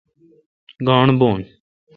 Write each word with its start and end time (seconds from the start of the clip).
گاݨڈ 0.85 1.09
بھو۔ 1.19 1.29